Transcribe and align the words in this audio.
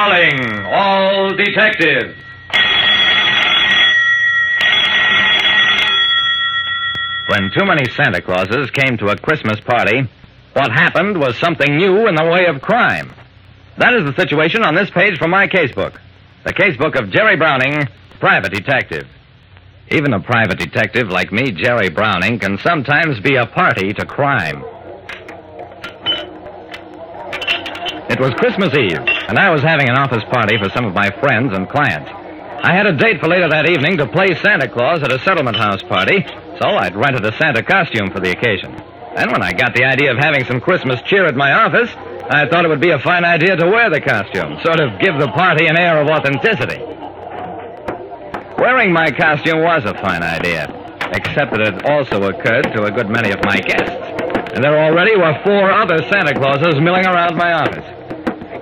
Calling 0.00 0.64
all 0.64 1.36
detectives. 1.36 2.16
When 7.26 7.50
too 7.50 7.66
many 7.66 7.84
Santa 7.90 8.22
Clauses 8.22 8.70
came 8.70 8.96
to 8.96 9.08
a 9.08 9.18
Christmas 9.18 9.60
party, 9.60 10.08
what 10.54 10.72
happened 10.72 11.20
was 11.20 11.36
something 11.36 11.76
new 11.76 12.08
in 12.08 12.14
the 12.14 12.24
way 12.24 12.46
of 12.46 12.62
crime. 12.62 13.12
That 13.76 13.92
is 13.92 14.04
the 14.04 14.14
situation 14.14 14.62
on 14.62 14.74
this 14.74 14.88
page 14.88 15.18
from 15.18 15.32
my 15.32 15.46
casebook. 15.46 16.00
The 16.44 16.54
casebook 16.54 16.98
of 16.98 17.10
Jerry 17.10 17.36
Browning, 17.36 17.86
private 18.20 18.54
detective. 18.54 19.06
Even 19.90 20.14
a 20.14 20.20
private 20.20 20.58
detective 20.58 21.10
like 21.10 21.30
me, 21.30 21.52
Jerry 21.52 21.90
Browning, 21.90 22.38
can 22.38 22.56
sometimes 22.56 23.20
be 23.20 23.36
a 23.36 23.44
party 23.44 23.92
to 23.92 24.06
crime. 24.06 24.64
It 28.10 28.18
was 28.18 28.34
Christmas 28.34 28.74
Eve, 28.74 28.98
and 29.30 29.38
I 29.38 29.50
was 29.50 29.62
having 29.62 29.88
an 29.88 29.94
office 29.94 30.24
party 30.24 30.58
for 30.58 30.68
some 30.70 30.84
of 30.84 30.92
my 30.92 31.10
friends 31.22 31.54
and 31.54 31.68
clients. 31.68 32.10
I 32.10 32.74
had 32.74 32.86
a 32.86 32.92
date 32.92 33.20
for 33.20 33.28
later 33.28 33.48
that 33.48 33.70
evening 33.70 33.98
to 33.98 34.08
play 34.08 34.34
Santa 34.34 34.66
Claus 34.66 35.00
at 35.04 35.12
a 35.12 35.20
settlement 35.20 35.56
house 35.56 35.80
party, 35.84 36.26
so 36.58 36.70
I'd 36.74 36.96
rented 36.96 37.24
a 37.24 37.30
Santa 37.38 37.62
costume 37.62 38.10
for 38.10 38.18
the 38.18 38.32
occasion. 38.32 38.74
Then, 39.14 39.30
when 39.30 39.44
I 39.44 39.52
got 39.52 39.74
the 39.74 39.84
idea 39.84 40.10
of 40.10 40.18
having 40.18 40.44
some 40.44 40.60
Christmas 40.60 41.00
cheer 41.02 41.24
at 41.24 41.36
my 41.36 41.52
office, 41.52 41.88
I 42.28 42.48
thought 42.50 42.64
it 42.64 42.68
would 42.68 42.80
be 42.80 42.90
a 42.90 42.98
fine 42.98 43.24
idea 43.24 43.54
to 43.54 43.66
wear 43.70 43.90
the 43.90 44.00
costume, 44.00 44.58
sort 44.64 44.80
of 44.80 44.98
give 44.98 45.14
the 45.20 45.30
party 45.30 45.68
an 45.68 45.78
air 45.78 46.02
of 46.02 46.08
authenticity. 46.08 46.82
Wearing 48.58 48.92
my 48.92 49.12
costume 49.12 49.62
was 49.62 49.84
a 49.84 49.94
fine 49.94 50.24
idea, 50.24 50.66
except 51.14 51.52
that 51.52 51.60
it 51.60 51.86
also 51.86 52.24
occurred 52.24 52.74
to 52.74 52.86
a 52.86 52.90
good 52.90 53.08
many 53.08 53.30
of 53.30 53.38
my 53.44 53.60
guests. 53.60 53.94
And 54.50 54.64
there 54.64 54.76
already 54.76 55.14
were 55.16 55.38
four 55.44 55.70
other 55.70 55.98
Santa 56.10 56.34
Clauses 56.34 56.74
milling 56.80 57.06
around 57.06 57.36
my 57.36 57.52
office. 57.52 57.99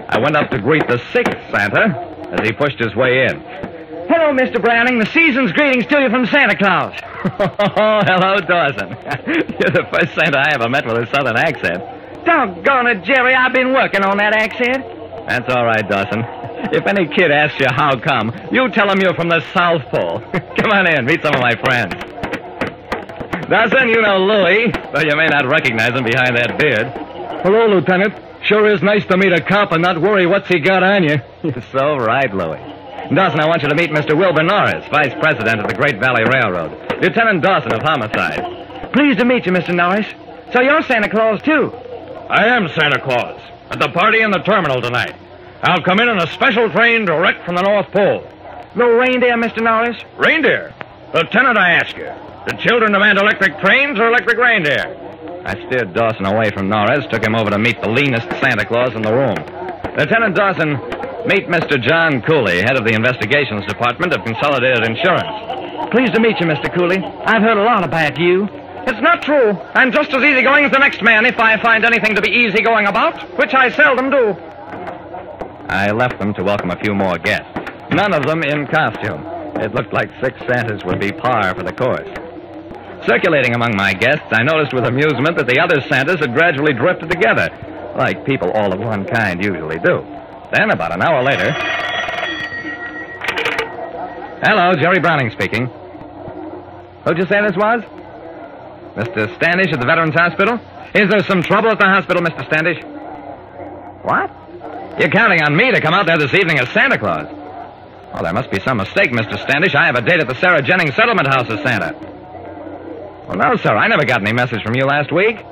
I 0.08 0.18
went 0.18 0.36
up 0.36 0.50
to 0.50 0.58
greet 0.58 0.86
the 0.88 0.98
sixth 1.12 1.36
Santa 1.50 2.32
as 2.32 2.46
he 2.46 2.52
pushed 2.52 2.78
his 2.78 2.94
way 2.94 3.26
in. 3.26 3.40
Hello, 4.08 4.32
Mr. 4.32 4.60
Browning. 4.60 4.98
The 4.98 5.06
season's 5.06 5.52
greetings 5.52 5.84
to 5.86 6.00
you 6.00 6.08
from 6.08 6.24
Santa 6.26 6.56
Claus. 6.56 6.98
Oh, 7.38 8.00
hello, 8.06 8.40
Dawson. 8.40 8.88
You're 9.28 9.70
the 9.70 9.86
first 9.92 10.14
Santa 10.14 10.38
I 10.38 10.52
ever 10.54 10.68
met 10.68 10.86
with 10.86 10.96
a 10.96 11.06
southern 11.14 11.36
accent. 11.36 11.84
Doggone 12.24 12.86
it, 12.86 13.04
Jerry. 13.04 13.34
I've 13.34 13.52
been 13.52 13.74
working 13.74 14.02
on 14.02 14.16
that 14.16 14.32
accent. 14.32 14.82
That's 15.28 15.52
all 15.52 15.66
right, 15.66 15.86
Dawson. 15.86 16.24
If 16.72 16.86
any 16.86 17.06
kid 17.06 17.30
asks 17.30 17.60
you 17.60 17.66
how 17.68 17.98
come, 18.00 18.32
you 18.50 18.70
tell 18.70 18.90
him 18.90 19.00
you're 19.00 19.14
from 19.14 19.28
the 19.28 19.40
South 19.52 19.82
Pole. 19.90 20.20
come 20.56 20.72
on 20.72 20.86
in, 20.86 21.04
meet 21.04 21.20
some 21.22 21.34
of 21.34 21.40
my 21.40 21.54
friends. 21.56 21.94
Dawson, 23.48 23.88
you 23.88 24.00
know 24.00 24.18
Louie, 24.24 24.72
though 24.92 25.00
you 25.00 25.16
may 25.16 25.28
not 25.28 25.46
recognize 25.46 25.92
him 25.92 26.04
behind 26.04 26.36
that 26.36 26.58
beard. 26.58 26.86
Hello, 27.42 27.66
Lieutenant. 27.66 28.14
Sure 28.48 28.66
is 28.66 28.82
nice 28.82 29.04
to 29.04 29.18
meet 29.18 29.30
a 29.30 29.42
cop 29.42 29.72
and 29.72 29.82
not 29.82 30.00
worry 30.00 30.24
what's 30.24 30.48
he 30.48 30.58
got 30.58 30.82
on 30.82 31.02
you. 31.02 31.18
You're 31.42 31.60
so 31.70 31.96
right, 31.96 32.32
Louie. 32.32 32.56
Dawson, 33.14 33.40
I 33.40 33.46
want 33.46 33.62
you 33.62 33.68
to 33.68 33.74
meet 33.74 33.90
Mr. 33.90 34.16
Wilbur 34.16 34.42
Norris, 34.42 34.88
Vice 34.88 35.12
President 35.20 35.60
of 35.60 35.68
the 35.68 35.74
Great 35.74 36.00
Valley 36.00 36.24
Railroad. 36.24 36.72
Lieutenant 37.02 37.42
Dawson 37.42 37.74
of 37.74 37.82
Homicide. 37.82 38.92
Pleased 38.94 39.18
to 39.18 39.26
meet 39.26 39.44
you, 39.44 39.52
Mr. 39.52 39.74
Norris. 39.74 40.06
So 40.54 40.62
you're 40.62 40.82
Santa 40.82 41.10
Claus, 41.10 41.42
too. 41.42 41.70
I 42.30 42.46
am 42.46 42.68
Santa 42.68 42.98
Claus. 43.02 43.38
At 43.70 43.80
the 43.80 43.90
party 43.90 44.22
in 44.22 44.30
the 44.30 44.38
terminal 44.38 44.80
tonight. 44.80 45.14
I'll 45.62 45.82
come 45.82 46.00
in 46.00 46.08
on 46.08 46.22
a 46.22 46.26
special 46.28 46.70
train 46.70 47.04
direct 47.04 47.44
from 47.44 47.56
the 47.56 47.62
North 47.62 47.90
Pole. 47.92 48.26
No 48.74 48.88
reindeer, 48.96 49.34
Mr. 49.34 49.62
Norris? 49.62 50.02
Reindeer? 50.16 50.72
Lieutenant, 51.12 51.58
I 51.58 51.72
ask 51.72 51.94
you. 51.94 52.10
The 52.46 52.56
children 52.62 52.92
demand 52.92 53.18
electric 53.18 53.60
trains 53.60 53.98
or 53.98 54.08
electric 54.08 54.38
reindeer? 54.38 55.07
I 55.48 55.54
steered 55.66 55.94
Dawson 55.94 56.26
away 56.26 56.50
from 56.50 56.68
Norris, 56.68 57.06
took 57.10 57.24
him 57.24 57.34
over 57.34 57.48
to 57.48 57.56
meet 57.56 57.80
the 57.80 57.88
leanest 57.88 58.28
Santa 58.38 58.66
Claus 58.66 58.94
in 58.94 59.00
the 59.00 59.10
room. 59.10 59.34
Lieutenant 59.96 60.36
Dawson, 60.36 60.72
meet 61.24 61.48
Mr. 61.48 61.80
John 61.80 62.20
Cooley, 62.20 62.60
head 62.60 62.76
of 62.76 62.84
the 62.84 62.92
Investigations 62.92 63.64
Department 63.64 64.12
of 64.12 64.22
Consolidated 64.26 64.84
Insurance. 64.84 65.88
Pleased 65.90 66.12
to 66.12 66.20
meet 66.20 66.38
you, 66.38 66.44
Mr. 66.44 66.68
Cooley. 66.76 66.98
I've 66.98 67.40
heard 67.40 67.56
a 67.56 67.62
lot 67.62 67.82
about 67.82 68.18
you. 68.18 68.46
It's 68.86 69.00
not 69.00 69.22
true. 69.22 69.52
I'm 69.72 69.90
just 69.90 70.12
as 70.12 70.22
easygoing 70.22 70.66
as 70.66 70.70
the 70.70 70.80
next 70.80 71.00
man 71.00 71.24
if 71.24 71.38
I 71.40 71.56
find 71.56 71.82
anything 71.82 72.14
to 72.14 72.20
be 72.20 72.28
easygoing 72.28 72.86
about, 72.86 73.18
which 73.38 73.54
I 73.54 73.70
seldom 73.70 74.10
do. 74.10 74.36
I 75.70 75.92
left 75.92 76.18
them 76.18 76.34
to 76.34 76.44
welcome 76.44 76.72
a 76.72 76.78
few 76.80 76.94
more 76.94 77.16
guests. 77.16 77.48
None 77.90 78.12
of 78.12 78.26
them 78.26 78.42
in 78.42 78.66
costume. 78.66 79.24
It 79.56 79.74
looked 79.74 79.94
like 79.94 80.10
six 80.22 80.38
Santas 80.40 80.84
would 80.84 81.00
be 81.00 81.10
par 81.10 81.54
for 81.54 81.62
the 81.62 81.72
course. 81.72 82.06
Circulating 83.08 83.54
among 83.54 83.74
my 83.74 83.94
guests, 83.94 84.26
I 84.32 84.42
noticed 84.42 84.74
with 84.74 84.84
amusement 84.84 85.38
that 85.38 85.46
the 85.46 85.58
other 85.58 85.80
Santas 85.88 86.20
had 86.20 86.34
gradually 86.34 86.74
drifted 86.74 87.08
together, 87.08 87.48
like 87.96 88.26
people 88.26 88.50
all 88.50 88.70
of 88.70 88.78
one 88.78 89.06
kind 89.06 89.42
usually 89.42 89.78
do. 89.78 90.04
Then, 90.52 90.70
about 90.70 90.92
an 90.92 91.00
hour 91.00 91.22
later. 91.24 91.50
Hello, 94.44 94.74
Jerry 94.74 95.00
Browning 95.00 95.30
speaking. 95.30 95.68
Who'd 97.06 97.16
you 97.16 97.24
say 97.24 97.40
this 97.40 97.56
was? 97.56 97.80
Mr. 98.92 99.34
Standish 99.36 99.72
at 99.72 99.80
the 99.80 99.86
Veterans 99.86 100.14
Hospital? 100.14 100.60
Is 100.94 101.08
there 101.08 101.24
some 101.24 101.42
trouble 101.42 101.70
at 101.70 101.78
the 101.78 101.88
hospital, 101.88 102.20
Mr. 102.20 102.44
Standish? 102.44 102.84
What? 104.04 105.00
You're 105.00 105.08
counting 105.08 105.40
on 105.40 105.56
me 105.56 105.72
to 105.72 105.80
come 105.80 105.94
out 105.94 106.04
there 106.04 106.18
this 106.18 106.34
evening 106.34 106.58
as 106.58 106.68
Santa 106.70 106.98
Claus. 106.98 107.26
Oh, 108.12 108.22
there 108.22 108.34
must 108.34 108.50
be 108.50 108.60
some 108.60 108.76
mistake, 108.76 109.12
Mr. 109.12 109.38
Standish. 109.38 109.74
I 109.74 109.86
have 109.86 109.96
a 109.96 110.02
date 110.02 110.20
at 110.20 110.28
the 110.28 110.34
Sarah 110.34 110.60
Jennings 110.60 110.94
Settlement 110.94 111.26
House 111.26 111.48
as 111.48 111.62
Santa. 111.62 112.17
Well, 113.28 113.36
no, 113.36 113.56
sir. 113.56 113.76
I 113.76 113.88
never 113.88 114.06
got 114.06 114.22
any 114.22 114.32
message 114.32 114.62
from 114.62 114.74
you 114.74 114.86
last 114.86 115.12
week. 115.12 115.44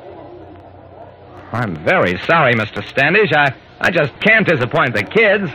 I'm 1.53 1.76
very 1.84 2.19
sorry, 2.20 2.54
Mr. 2.54 2.82
Standish. 2.88 3.32
I, 3.32 3.54
I 3.78 3.91
just 3.91 4.19
can't 4.20 4.48
disappoint 4.48 4.94
the 4.94 5.03
kids. 5.03 5.50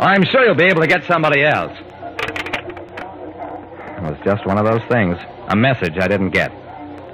I'm 0.00 0.24
sure 0.24 0.44
you'll 0.44 0.56
be 0.56 0.64
able 0.64 0.80
to 0.80 0.88
get 0.88 1.04
somebody 1.04 1.44
else. 1.44 1.78
It 3.88 4.02
was 4.02 4.18
just 4.24 4.44
one 4.44 4.58
of 4.58 4.64
those 4.64 4.82
things. 4.88 5.16
A 5.46 5.54
message 5.54 5.96
I 5.96 6.08
didn't 6.08 6.30
get. 6.30 6.50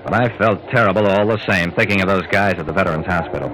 But 0.04 0.14
I 0.14 0.34
felt 0.38 0.66
terrible 0.70 1.06
all 1.06 1.26
the 1.26 1.44
same, 1.46 1.70
thinking 1.72 2.00
of 2.00 2.08
those 2.08 2.26
guys 2.28 2.58
at 2.58 2.64
the 2.64 2.72
Veterans 2.72 3.04
Hospital. 3.04 3.50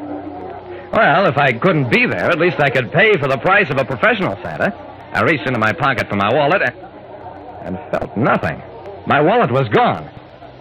Well, 0.93 1.27
if 1.27 1.37
I 1.37 1.53
couldn't 1.53 1.91
be 1.91 2.07
there, 2.07 2.31
at 2.31 2.39
least 2.39 2.61
I 2.61 2.71
could 2.71 2.93
pay 2.93 3.17
for 3.19 3.27
the 3.27 3.39
price 3.39 3.71
of 3.71 3.79
a 3.79 3.85
professional 3.85 4.37
Santa. 4.41 4.73
I 5.13 5.23
reached 5.23 5.49
into 5.49 5.59
my 5.59 5.73
pocket 5.73 6.09
for 6.09 6.17
my 6.17 6.33
wallet 6.33 6.63
and, 6.63 6.77
and 7.65 7.91
felt 7.91 8.17
nothing. 8.17 8.63
My 9.07 9.21
wallet 9.21 9.51
was 9.51 9.69
gone. 9.69 10.09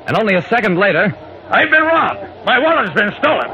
And 0.08 0.18
only 0.18 0.36
a 0.36 0.42
second 0.44 0.78
later, 0.78 1.16
I've 1.52 1.70
been 1.70 1.84
robbed. 1.84 2.46
My 2.46 2.58
wallet's 2.58 2.94
been 2.94 3.12
stolen. 3.20 3.48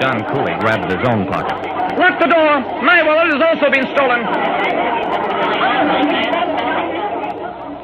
John 0.00 0.24
Cooley 0.32 0.54
grabbed 0.60 0.90
his 0.90 1.06
own 1.06 1.26
pocket. 1.28 1.58
Lock 1.98 2.18
the 2.18 2.26
door. 2.26 2.60
My 2.82 3.02
wallet 3.02 3.34
has 3.34 3.42
also 3.42 3.70
been 3.70 3.86
stolen. 3.94 4.20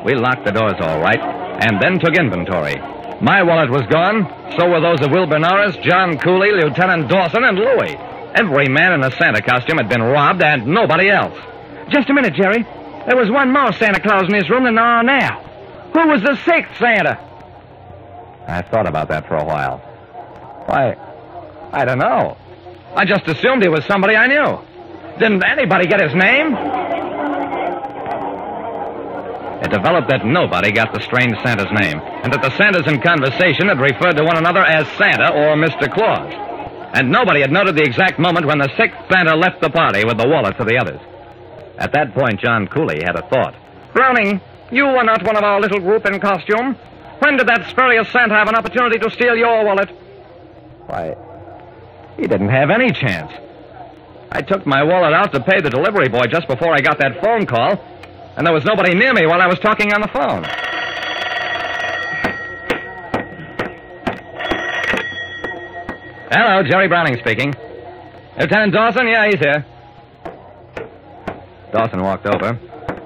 We 0.05 0.15
locked 0.15 0.47
the 0.47 0.53
doors 0.53 0.77
all 0.81 1.01
right, 1.01 1.21
and 1.21 1.83
then 1.83 1.99
took 1.99 2.17
inventory. 2.17 2.77
My 3.21 3.43
wallet 3.43 3.69
was 3.69 3.83
gone, 3.91 4.25
so 4.57 4.71
were 4.71 4.81
those 4.81 5.03
of 5.03 5.11
Wilbur 5.11 5.39
Norris, 5.39 5.77
John 5.83 6.17
Cooley, 6.19 6.53
Lieutenant 6.53 7.09
Dawson, 7.09 7.45
and 7.45 7.59
Louie. 7.59 7.97
Every 8.35 8.69
man 8.69 8.95
in 8.95 9.05
a 9.05 9.11
Santa 9.11 9.43
costume 9.43 9.77
had 9.77 9.89
been 9.89 10.03
robbed, 10.03 10.43
and 10.43 10.67
nobody 10.67 11.11
else. 11.11 11.37
Just 11.91 12.09
a 12.09 12.15
minute, 12.15 12.35
Jerry. 12.35 12.63
There 13.07 13.17
was 13.17 13.31
one 13.31 13.53
more 13.53 13.73
Santa 13.73 14.01
Claus 14.01 14.25
in 14.25 14.39
this 14.39 14.49
room 14.49 14.65
than 14.65 14.77
there 14.77 14.85
are 14.85 15.03
now. 15.03 15.48
Who 15.93 16.09
was 16.09 16.23
the 16.23 16.37
sixth 16.45 16.79
Santa? 16.79 17.19
I 18.47 18.63
thought 18.63 18.87
about 18.87 19.09
that 19.09 19.29
for 19.29 19.37
a 19.37 19.45
while. 19.45 19.79
Why, 20.67 20.97
I 21.73 21.85
don't 21.85 21.99
know. 21.99 22.37
I 22.95 23.05
just 23.05 23.27
assumed 23.29 23.63
he 23.63 23.69
was 23.69 23.85
somebody 23.85 24.17
I 24.17 24.27
knew. 24.27 24.59
Didn't 25.19 25.45
anybody 25.45 25.87
get 25.87 26.01
his 26.01 26.15
name? 26.15 26.55
It 29.59 29.71
developed 29.71 30.09
that 30.09 30.25
nobody 30.25 30.71
got 30.71 30.95
the 30.95 31.03
strange 31.03 31.35
Santa's 31.43 31.71
name, 31.83 31.99
and 31.99 32.33
that 32.33 32.43
the 32.43 32.57
Santas 32.57 32.87
in 32.87 33.03
conversation 33.03 33.69
had 33.69 33.81
referred 33.81 34.17
to 34.17 34.25
one 34.25 34.39
another 34.39 34.63
as 34.63 34.87
Santa 34.97 35.35
or 35.35 35.57
Mr. 35.57 35.93
Claus. 35.93 36.33
And 36.95 37.11
nobody 37.11 37.41
had 37.41 37.51
noted 37.51 37.77
the 37.77 37.83
exact 37.83 38.19
moment 38.19 38.47
when 38.47 38.59
the 38.59 38.71
sixth 38.77 38.97
Santa 39.11 39.35
left 39.37 39.61
the 39.61 39.69
party 39.69 40.05
with 40.07 40.17
the 40.17 40.29
wallets 40.29 40.59
of 40.61 40.69
the 40.69 40.79
others. 40.79 41.01
At 41.77 41.93
that 41.93 42.15
point, 42.15 42.41
John 42.41 42.69
Cooley 42.69 43.03
had 43.05 43.17
a 43.17 43.29
thought. 43.29 43.55
Browning, 43.93 44.41
you 44.71 44.85
were 44.85 45.05
not 45.05 45.23
one 45.25 45.37
of 45.37 45.45
our 45.45 45.61
little 45.61 45.81
group 45.81 46.07
in 46.07 46.21
costume. 46.21 46.75
When 47.21 47.37
did 47.37 47.49
that 47.49 47.69
spurious 47.71 48.09
Santa 48.11 48.35
have 48.35 48.49
an 48.49 48.55
opportunity 48.55 48.99
to 48.99 49.11
steal 49.11 49.37
your 49.37 49.65
wallet? 49.65 49.91
Why, 50.87 51.17
he 52.17 52.27
didn't 52.27 52.51
have 52.51 52.71
any 52.71 52.93
chance. 52.93 53.33
I 54.31 54.43
took 54.43 54.67
my 54.67 54.83
wallet 54.83 55.15
out 55.15 55.33
to 55.33 55.41
pay 55.41 55.61
the 55.61 55.71
delivery 55.71 56.09
boy 56.09 56.27
just 56.31 56.47
before 56.49 56.73
I 56.75 56.81
got 56.81 56.99
that 56.99 57.21
phone 57.23 57.47
call, 57.47 57.83
and 58.37 58.47
there 58.47 58.55
was 58.55 58.65
nobody 58.65 58.95
near 58.95 59.13
me 59.15 59.27
while 59.27 59.41
I 59.41 59.47
was 59.47 59.59
talking 59.59 59.93
on 59.93 60.01
the 60.01 60.09
phone. 60.09 60.45
Hello, 66.31 66.63
Jerry 66.63 66.89
Browning 66.89 67.19
speaking. 67.19 67.55
Lieutenant 68.39 68.75
Dawson? 68.75 69.09
Yeah, 69.09 69.27
he's 69.27 69.41
here. 69.41 69.67
Dawson 71.73 72.03
walked 72.03 72.27
over, 72.27 72.59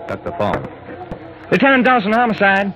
took 0.09 0.25
the 0.25 0.32
phone. 0.32 0.81
Lieutenant 1.52 1.84
Dawson, 1.84 2.12
homicide. 2.14 2.72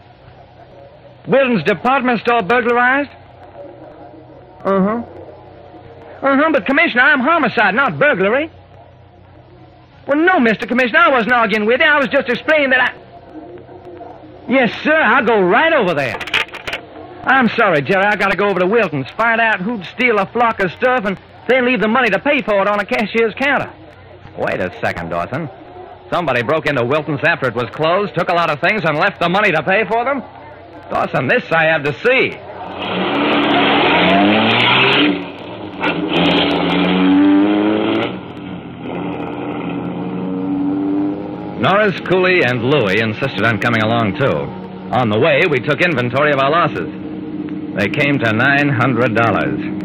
Wilton's 1.26 1.62
department 1.62 2.20
store 2.20 2.42
burglarized? 2.42 3.08
Uh 4.62 4.80
huh. 4.82 5.02
Uh 6.20 6.36
huh, 6.36 6.50
but 6.52 6.66
Commissioner, 6.66 7.00
I'm 7.00 7.20
homicide, 7.20 7.74
not 7.74 7.98
burglary. 7.98 8.50
Well, 10.06 10.18
no, 10.18 10.34
Mr. 10.34 10.68
Commissioner, 10.68 10.98
I 10.98 11.08
wasn't 11.08 11.32
arguing 11.32 11.64
with 11.64 11.80
you. 11.80 11.86
I 11.86 11.98
was 11.98 12.08
just 12.08 12.28
explaining 12.28 12.68
that 12.68 12.80
I. 12.80 14.52
Yes, 14.52 14.70
sir, 14.82 14.94
I'll 14.94 15.24
go 15.24 15.40
right 15.40 15.72
over 15.72 15.94
there. 15.94 16.18
I'm 17.24 17.48
sorry, 17.48 17.80
Jerry. 17.80 18.04
I 18.04 18.14
gotta 18.16 18.36
go 18.36 18.50
over 18.50 18.60
to 18.60 18.66
Wilton's, 18.66 19.08
find 19.16 19.40
out 19.40 19.62
who'd 19.62 19.86
steal 19.86 20.18
a 20.18 20.26
flock 20.26 20.60
of 20.60 20.70
stuff, 20.72 21.06
and 21.06 21.18
then 21.48 21.64
leave 21.64 21.80
the 21.80 21.88
money 21.88 22.10
to 22.10 22.18
pay 22.18 22.42
for 22.42 22.60
it 22.60 22.68
on 22.68 22.78
a 22.78 22.84
cashier's 22.84 23.32
counter. 23.36 23.72
Wait 24.36 24.60
a 24.60 24.70
second, 24.80 25.08
Dawson. 25.08 25.48
Somebody 26.10 26.42
broke 26.42 26.66
into 26.66 26.84
Wilton's 26.84 27.20
after 27.26 27.48
it 27.48 27.54
was 27.54 27.68
closed, 27.70 28.14
took 28.14 28.28
a 28.28 28.34
lot 28.34 28.48
of 28.48 28.60
things, 28.60 28.84
and 28.84 28.96
left 28.96 29.18
the 29.20 29.28
money 29.28 29.50
to 29.50 29.62
pay 29.62 29.84
for 29.84 30.04
them? 30.04 30.22
Dawson, 30.88 31.26
this 31.26 31.50
I 31.50 31.64
have 31.64 31.82
to 31.82 31.92
see. 31.94 32.30
Norris, 41.60 41.98
Cooley, 42.00 42.44
and 42.44 42.62
Louie 42.62 43.00
insisted 43.00 43.44
on 43.44 43.58
coming 43.58 43.82
along, 43.82 44.16
too. 44.16 44.36
On 44.94 45.10
the 45.10 45.18
way, 45.18 45.42
we 45.50 45.58
took 45.58 45.80
inventory 45.80 46.30
of 46.30 46.38
our 46.38 46.50
losses. 46.50 46.88
They 47.76 47.88
came 47.88 48.20
to 48.20 48.26
$900. 48.26 49.76
The 49.76 49.82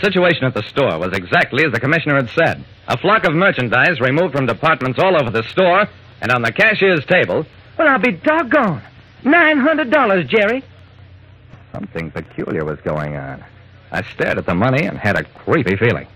situation 0.00 0.44
at 0.44 0.54
the 0.54 0.62
store 0.62 0.98
was 0.98 1.12
exactly 1.12 1.64
as 1.64 1.72
the 1.72 1.80
commissioner 1.80 2.16
had 2.16 2.30
said. 2.30 2.64
A 2.88 2.96
flock 2.98 3.24
of 3.24 3.34
merchandise 3.34 4.00
removed 4.00 4.34
from 4.34 4.46
departments 4.46 4.98
all 4.98 5.20
over 5.20 5.30
the 5.30 5.42
store, 5.44 5.86
and 6.20 6.30
on 6.32 6.42
the 6.42 6.52
cashier's 6.52 7.04
table, 7.06 7.46
Well, 7.78 7.88
I'll 7.88 7.98
be 7.98 8.12
doggone. 8.12 8.82
$900, 9.24 10.26
Jerry. 10.28 10.62
something 11.72 12.10
peculiar 12.10 12.64
was 12.64 12.80
going 12.80 13.16
on. 13.16 13.44
I 13.92 14.02
stared 14.02 14.38
at 14.38 14.46
the 14.46 14.54
money 14.54 14.84
and 14.86 14.96
had 14.98 15.16
a 15.16 15.24
creepy 15.24 15.76
feeling. 15.76 16.06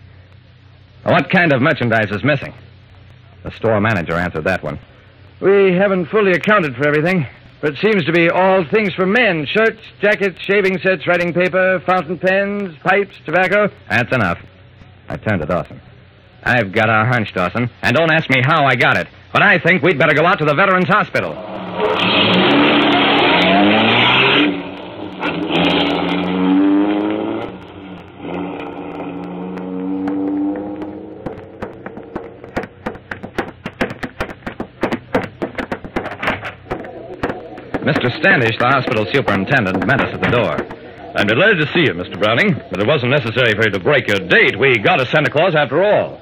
What 1.04 1.28
kind 1.30 1.52
of 1.52 1.60
merchandise 1.60 2.10
is 2.10 2.25
missing? 2.25 2.54
The 3.42 3.50
store 3.50 3.80
manager 3.80 4.14
answered 4.14 4.44
that 4.44 4.62
one. 4.62 4.78
We 5.40 5.72
haven't 5.75 6.06
fully 6.06 6.32
accounted 6.32 6.76
for 6.76 6.87
everything, 6.87 7.26
but 7.64 7.72
it 7.72 7.78
seems 7.78 8.05
to 8.05 8.12
be 8.12 8.28
all 8.28 8.62
things 8.62 8.93
for 8.93 9.06
men 9.06 9.46
shirts, 9.46 9.81
jackets, 9.99 10.38
shaving 10.43 10.78
sets, 10.81 11.06
writing 11.06 11.32
paper, 11.32 11.81
fountain 11.87 12.19
pens, 12.19 12.76
pipes, 12.82 13.16
tobacco. 13.25 13.70
That's 13.88 14.14
enough. 14.14 14.38
I 15.08 15.16
turned 15.16 15.40
to 15.40 15.46
Dawson. 15.46 15.81
I've 16.43 16.72
got 16.72 16.90
a 16.90 17.06
hunch, 17.06 17.32
Dawson, 17.32 17.70
and 17.81 17.96
don't 17.96 18.11
ask 18.11 18.28
me 18.28 18.43
how 18.44 18.66
I 18.66 18.75
got 18.75 18.99
it, 18.99 19.08
but 19.32 19.40
I 19.40 19.58
think 19.58 19.82
we'd 19.82 19.99
better 19.99 20.12
go 20.12 20.26
out 20.26 20.40
to 20.40 20.44
the 20.44 20.55
Veterans 20.55 20.88
Hospital. 20.88 21.32
Mr. 37.84 38.08
Standish, 38.16 38.56
the 38.56 38.64
hospital 38.64 39.04
superintendent, 39.12 39.86
met 39.86 40.00
us 40.00 40.14
at 40.14 40.22
the 40.22 40.31
door. 40.32 40.56
I'm 41.14 41.26
delighted 41.26 41.60
to 41.60 41.72
see 41.75 41.81
you, 41.81 41.92
Mr. 41.92 42.19
Browning, 42.19 42.56
but 42.70 42.81
it 42.81 42.86
wasn't 42.86 43.12
necessary 43.12 43.52
for 43.52 43.64
you 43.64 43.70
to 43.72 43.78
break 43.78 44.08
your 44.08 44.20
date. 44.26 44.58
We 44.58 44.78
got 44.78 45.02
a 45.02 45.06
Santa 45.06 45.28
Claus 45.28 45.54
after 45.54 45.84
all. 45.84 46.19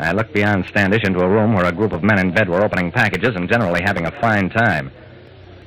I 0.00 0.10
looked 0.10 0.34
beyond 0.34 0.66
Standish 0.66 1.04
into 1.04 1.20
a 1.20 1.28
room 1.28 1.54
where 1.54 1.66
a 1.66 1.72
group 1.72 1.92
of 1.92 2.02
men 2.02 2.18
in 2.18 2.34
bed 2.34 2.48
were 2.48 2.64
opening 2.64 2.90
packages 2.90 3.36
and 3.36 3.48
generally 3.48 3.80
having 3.80 4.06
a 4.06 4.20
fine 4.20 4.50
time. 4.50 4.90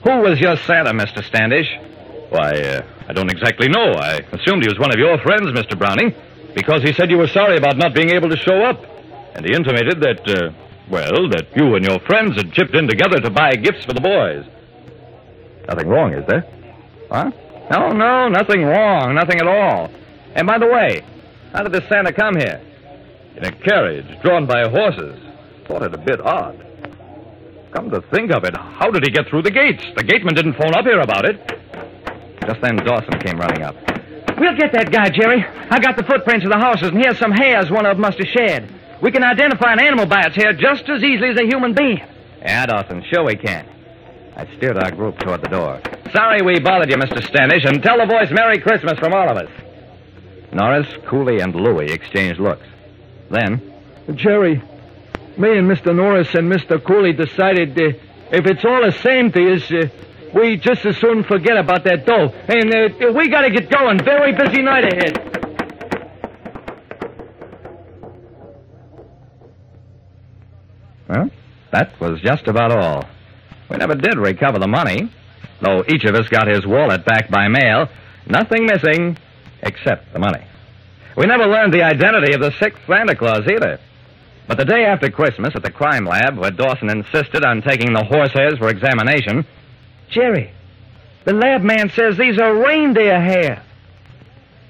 Who 0.04 0.20
was 0.20 0.38
your 0.42 0.58
Santa, 0.58 0.92
Mr. 0.92 1.24
Standish? 1.24 1.68
Why, 2.28 2.52
uh, 2.52 2.82
I 3.08 3.14
don't 3.14 3.32
exactly 3.32 3.70
know. 3.70 3.94
I 3.94 4.20
assumed 4.34 4.64
he 4.64 4.70
was 4.70 4.80
one 4.80 4.92
of 4.92 5.00
your 5.00 5.18
friends, 5.20 5.48
Mr. 5.58 5.80
Browning, 5.80 6.14
because 6.56 6.84
he 6.84 6.92
said 6.92 7.10
you 7.10 7.18
were 7.18 7.32
sorry 7.32 7.56
about 7.56 7.78
not 7.78 7.96
being 7.96 8.10
able 8.10 8.28
to 8.28 8.38
show 8.38 8.64
up. 8.66 8.84
And 9.34 9.46
he 9.46 9.54
intimated 9.56 10.02
that, 10.02 10.28
uh, 10.28 10.52
well, 10.90 11.30
that 11.30 11.56
you 11.56 11.76
and 11.76 11.86
your 11.86 12.00
friends 12.02 12.36
had 12.36 12.52
chipped 12.52 12.76
in 12.76 12.90
together 12.90 13.22
to 13.22 13.30
buy 13.30 13.54
gifts 13.54 13.86
for 13.86 13.94
the 13.94 14.02
boys. 14.02 14.46
Nothing 15.68 15.88
wrong, 15.88 16.14
is 16.14 16.26
there? 16.28 16.46
Huh? 17.10 17.32
No, 17.72 17.90
no, 17.90 18.28
nothing 18.28 18.64
wrong. 18.64 19.16
Nothing 19.16 19.40
at 19.40 19.48
all. 19.48 19.90
And 20.36 20.48
by 20.48 20.58
the 20.58 20.68
way, 20.68 21.02
how 21.54 21.64
did 21.64 21.72
this 21.72 21.88
Santa 21.90 22.12
come 22.14 22.36
here? 22.36 22.62
In 23.36 23.46
a 23.46 23.52
carriage 23.52 24.08
drawn 24.22 24.46
by 24.46 24.68
horses. 24.68 25.18
Thought 25.68 25.84
it 25.84 25.94
a 25.94 25.98
bit 25.98 26.20
odd. 26.22 26.66
Come 27.72 27.90
to 27.92 28.02
think 28.02 28.32
of 28.32 28.44
it, 28.44 28.56
how 28.56 28.92
did 28.92 29.04
he 29.04 29.12
get 29.12 29.28
through 29.28 29.44
the 29.44 29.52
gates? 29.52 29.84
The 29.96 30.04
gateman 30.04 30.36
didn't 30.36 30.54
phone 30.54 30.76
up 30.76 30.84
here 30.84 31.00
about 31.00 31.26
it. 31.26 31.40
Just 32.46 32.60
then 32.62 32.76
Dawson 32.78 33.18
came 33.20 33.40
running 33.40 33.64
up. 33.64 33.76
We'll 34.38 34.58
get 34.58 34.74
that 34.74 34.92
guy, 34.92 35.10
Jerry. 35.10 35.46
I 35.70 35.80
got 35.80 35.96
the 35.96 36.04
footprints 36.04 36.46
of 36.46 36.52
the 36.52 36.60
horses, 36.60 36.90
and 36.90 36.98
here's 37.02 37.18
some 37.18 37.32
hairs 37.32 37.70
one 37.70 37.86
of 37.86 37.96
them 37.96 38.02
must 38.02 38.18
have 38.18 38.28
shed. 38.28 38.74
We 39.02 39.12
can 39.12 39.24
identify 39.24 39.74
an 39.74 39.80
animal 39.80 40.06
by 40.06 40.22
its 40.26 40.36
hair 40.36 40.54
just 40.54 40.90
as 40.90 41.04
easily 41.04 41.30
as 41.30 41.40
a 41.40 41.46
human 41.46 41.74
being. 41.74 42.02
Yeah, 42.42 42.66
Dawson, 42.66 43.04
sure 43.04 43.24
we 43.24 43.36
can. 43.36 43.66
I 44.36 44.46
steered 44.58 44.78
our 44.78 44.92
group 44.92 45.20
toward 45.20 45.42
the 45.42 45.50
door. 45.50 45.82
Sorry 46.14 46.42
we 46.42 46.60
bothered 46.60 46.90
you, 46.90 46.98
Mr. 46.98 47.24
Standish, 47.26 47.66
and 47.66 47.82
tell 47.84 47.98
the 47.98 48.06
boys 48.06 48.32
Merry 48.32 48.60
Christmas 48.60 48.98
from 49.00 49.14
all 49.14 49.30
of 49.30 49.38
us. 49.38 49.50
Norris, 50.54 50.88
Cooley, 51.08 51.40
and 51.40 51.56
Louie 51.56 51.92
exchanged 51.92 52.40
looks. 52.40 52.66
Then, 53.30 53.62
Jerry, 54.16 54.62
me 55.38 55.58
and 55.58 55.70
Mr. 55.70 55.96
Norris 55.96 56.34
and 56.36 56.52
Mr. 56.52 56.84
Cooley 56.84 57.14
decided 57.14 57.80
uh, 57.80 57.98
if 58.32 58.46
it's 58.46 58.66
all 58.66 58.84
the 58.84 58.92
same 58.92 59.32
to 59.32 59.54
us, 59.54 59.72
uh, 59.72 59.88
we 60.34 60.58
just 60.58 60.86
as 60.86 60.98
soon 60.98 61.24
forget 61.24 61.58
about 61.58 61.84
that 61.84 62.06
dough. 62.06 62.30
And 62.48 62.74
uh, 62.74 63.12
we 63.14 63.30
got 63.30 63.42
to 63.42 63.50
get 63.50 63.70
going. 63.70 64.04
Very 64.04 64.34
busy 64.34 64.62
night 64.62 64.86
ahead. 64.94 65.32
well, 71.10 71.30
that 71.72 72.00
was 72.00 72.22
just 72.22 72.48
about 72.48 72.72
all. 72.72 73.11
We 73.72 73.78
never 73.78 73.96
did 73.96 74.18
recover 74.18 74.60
the 74.60 74.68
money, 74.68 75.10
though 75.62 75.86
each 75.88 76.04
of 76.04 76.14
us 76.14 76.28
got 76.28 76.46
his 76.46 76.68
wallet 76.68 77.06
back 77.06 77.32
by 77.32 77.48
mail. 77.48 77.88
Nothing 78.28 78.66
missing 78.66 79.18
except 79.64 80.12
the 80.12 80.20
money. 80.20 80.46
We 81.16 81.26
never 81.26 81.48
learned 81.48 81.74
the 81.74 81.84
identity 81.84 82.34
of 82.34 82.42
the 82.42 82.52
sixth 82.60 82.82
Santa 82.86 83.16
Claus 83.16 83.48
either. 83.48 83.80
But 84.46 84.58
the 84.58 84.66
day 84.66 84.84
after 84.84 85.10
Christmas 85.10 85.56
at 85.56 85.64
the 85.64 85.72
crime 85.72 86.06
lab, 86.06 86.38
where 86.38 86.52
Dawson 86.52 86.90
insisted 86.90 87.46
on 87.46 87.62
taking 87.62 87.94
the 87.94 88.04
horsehairs 88.04 88.58
for 88.58 88.68
examination, 88.68 89.46
Jerry, 90.10 90.52
the 91.24 91.34
lab 91.34 91.62
man 91.62 91.90
says 91.92 92.18
these 92.18 92.40
are 92.40 92.54
reindeer 92.54 93.22
hair. 93.22 93.64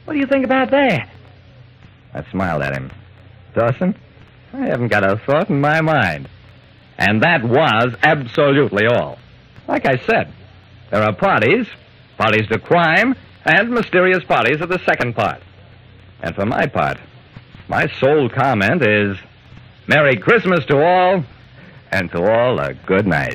What 0.06 0.14
do 0.14 0.20
you 0.20 0.28
think 0.28 0.46
about 0.46 0.70
that? 0.70 1.10
I 2.14 2.24
smiled 2.30 2.62
at 2.62 2.76
him. 2.76 2.92
Dawson, 3.56 3.96
I 4.54 4.68
haven't 4.68 4.90
got 4.90 5.04
a 5.04 5.18
thought 5.18 5.50
in 5.50 5.60
my 5.60 5.82
mind. 5.82 6.30
And 7.02 7.24
that 7.24 7.44
was 7.44 7.96
absolutely 8.04 8.86
all. 8.86 9.18
Like 9.68 9.88
I 9.88 9.98
said, 10.06 10.32
there 10.92 11.02
are 11.02 11.16
parties, 11.16 11.66
parties 12.16 12.48
to 12.50 12.60
crime, 12.60 13.16
and 13.44 13.72
mysterious 13.72 14.24
parties 14.24 14.62
of 14.62 14.70
the 14.70 14.78
second 14.86 15.16
part. 15.16 15.42
And 16.22 16.36
for 16.36 16.46
my 16.46 16.68
part, 16.68 17.00
my 17.68 17.88
sole 18.00 18.30
comment 18.30 18.86
is 18.86 19.18
Merry 19.88 20.16
Christmas 20.18 20.64
to 20.68 20.78
all, 20.80 21.26
and 21.92 22.12
to 22.12 22.22
all 22.24 22.60
a 22.60 22.76
good 22.76 23.08
night. 23.08 23.30